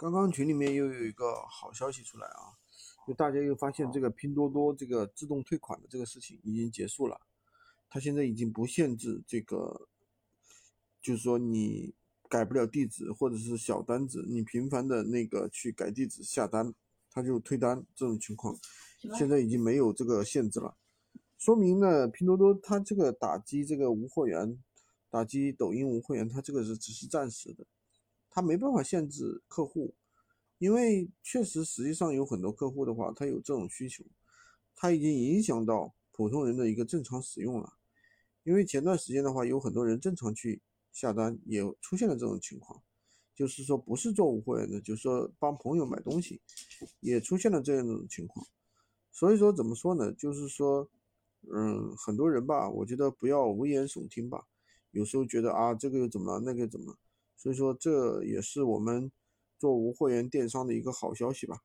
[0.00, 2.56] 刚刚群里面又有一个好消息出来啊，
[3.06, 7.20] 就大家又发现这个拼多多这个自动退款的这个事情已经结束了，
[7.86, 9.88] 它现在已经不限制这个，
[11.02, 11.92] 就是说你
[12.30, 16.72] 改不了地址或者是小单子，你频繁的那个去改地址下单，
[17.12, 18.56] 它就退单这种情况，
[19.18, 20.78] 现在已经没有这个限制了，
[21.36, 24.58] 说明呢，拼多多它这个打击这个无货源，
[25.10, 27.66] 打击抖音无货源，它这个是只是暂时的。
[28.30, 29.94] 他没办法限制客户，
[30.58, 34.04] 因为确实实际上有很多客户的话，他有这种需求，
[34.74, 37.74] 他已经影响到普通人的一个正常使用了。
[38.44, 40.62] 因为前段时间的话，有很多人正常去
[40.92, 42.82] 下单，也出现了这种情况，
[43.34, 46.40] 就是说不是做无货源的，就是说帮朋友买东西，
[47.00, 48.46] 也出现了这样的情况。
[49.12, 50.12] 所以说怎么说呢？
[50.12, 50.88] 就是说，
[51.52, 54.46] 嗯，很多人吧，我觉得不要危言耸听吧，
[54.92, 56.98] 有时候觉得啊，这个又怎么了，那个又怎么了？
[57.40, 59.10] 所以说，这也是我们
[59.58, 61.56] 做无货源电商的一个好消息吧。